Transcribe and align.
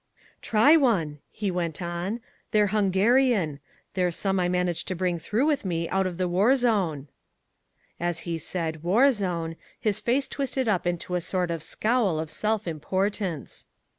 "Try 0.41 0.75
one," 0.75 1.19
he 1.29 1.51
went 1.51 1.79
on, 1.79 2.21
"they're 2.49 2.71
Hungarian. 2.73 3.59
They're 3.93 4.09
some 4.09 4.39
I 4.39 4.49
managed 4.49 4.87
to 4.87 4.95
bring 4.95 5.19
through 5.19 5.45
with 5.45 5.63
me 5.63 5.87
out 5.89 6.07
of 6.07 6.17
the 6.17 6.27
war 6.27 6.55
zone." 6.55 7.07
As 7.99 8.21
he 8.21 8.39
said 8.39 8.81
"war 8.81 9.11
zone," 9.11 9.57
his 9.79 9.99
face 9.99 10.27
twisted 10.27 10.67
up 10.67 10.87
into 10.87 11.13
a 11.13 11.21
sort 11.21 11.51
of 11.51 11.61
scowl 11.61 12.17
of 12.17 12.31
self 12.31 12.67
importance. 12.67 13.67